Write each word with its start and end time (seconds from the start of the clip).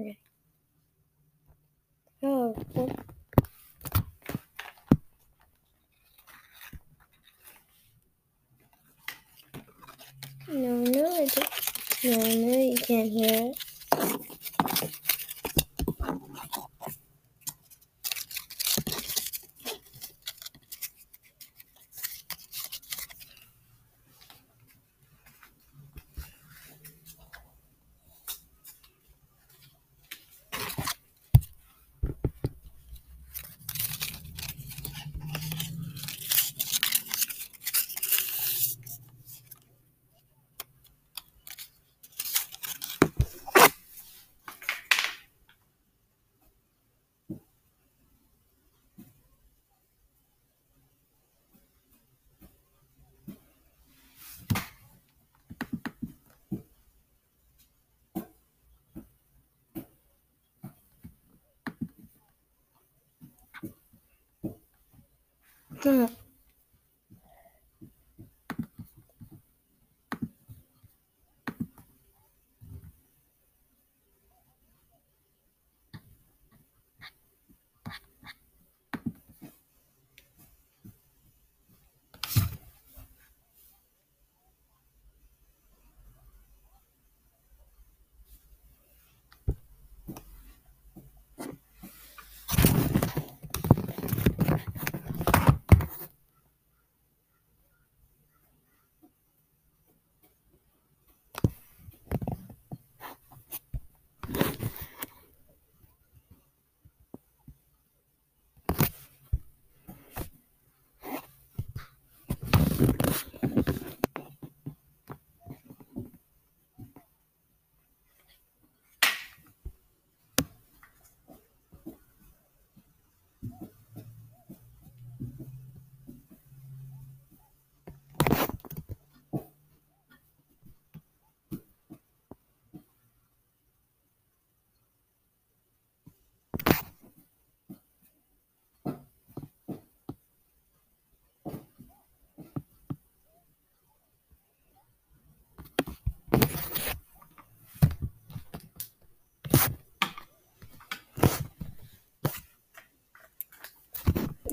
Okay. 0.00 0.18
Oh, 2.22 2.54
cool. 2.74 2.96
No, 10.48 10.76
no, 10.84 11.16
I 11.16 11.26
don't. 11.26 11.50
No, 12.02 12.16
no, 12.16 12.58
you 12.62 12.76
can't 12.76 13.10
hear 13.10 13.52
it. 13.52 13.69
Да. 65.82 66.19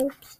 Oops. 0.00 0.38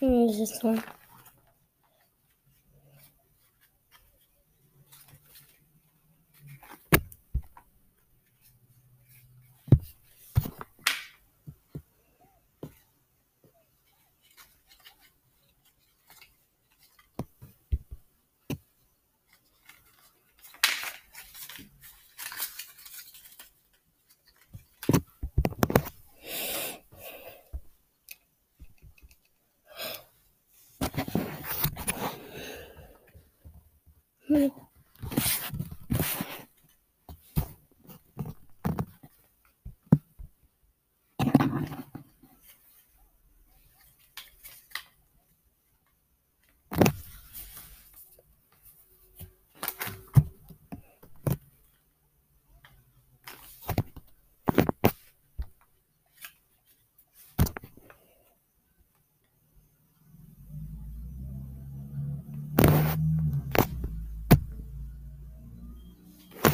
Use 0.00 0.38
this 0.38 0.62
one. 0.62 0.82
Hmm. 34.30 34.69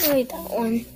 Like 0.09 0.29
that 0.29 0.51
one. 0.51 0.87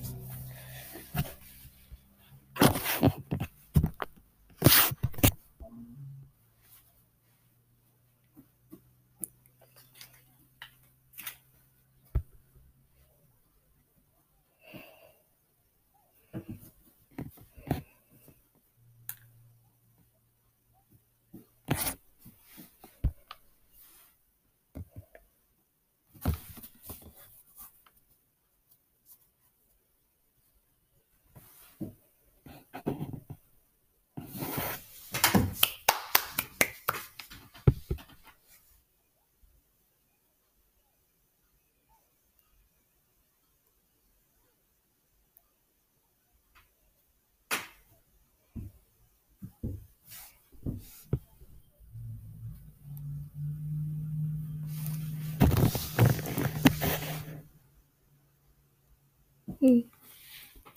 Hmm. 59.61 59.81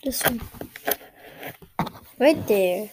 This 0.04 0.22
one. 0.24 0.42
Right 2.20 2.48
there. 2.48 2.90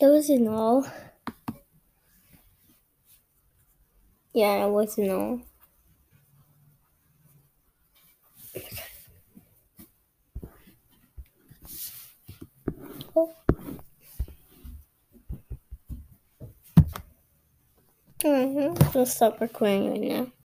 That 0.00 0.10
wasn't 0.10 0.48
all. 0.48 0.86
Yeah, 4.32 4.66
it 4.66 4.70
wasn't 4.70 5.10
all. 5.10 5.40
Oh. 13.16 13.32
Mm-hmm. 18.22 18.98
I'll 18.98 19.06
stop 19.06 19.40
recording 19.40 19.90
right 19.90 20.00
now. 20.02 20.26